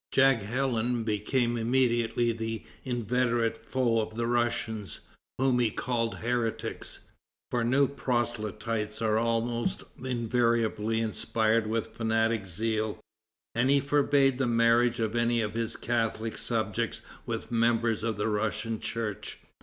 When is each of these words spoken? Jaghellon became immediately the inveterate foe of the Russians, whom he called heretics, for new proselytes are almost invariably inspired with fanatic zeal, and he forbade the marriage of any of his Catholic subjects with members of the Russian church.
Jaghellon 0.11 1.03
became 1.05 1.55
immediately 1.57 2.31
the 2.31 2.65
inveterate 2.83 3.63
foe 3.63 3.99
of 4.01 4.15
the 4.15 4.25
Russians, 4.25 5.01
whom 5.37 5.59
he 5.59 5.69
called 5.69 6.15
heretics, 6.15 7.01
for 7.51 7.63
new 7.63 7.87
proselytes 7.87 8.99
are 8.99 9.19
almost 9.19 9.83
invariably 10.03 10.99
inspired 11.01 11.67
with 11.67 11.93
fanatic 11.95 12.47
zeal, 12.47 12.99
and 13.53 13.69
he 13.69 13.79
forbade 13.79 14.39
the 14.39 14.47
marriage 14.47 14.99
of 14.99 15.15
any 15.15 15.39
of 15.39 15.53
his 15.53 15.77
Catholic 15.77 16.35
subjects 16.35 17.03
with 17.27 17.51
members 17.51 18.01
of 18.01 18.17
the 18.17 18.27
Russian 18.27 18.79
church. 18.79 19.37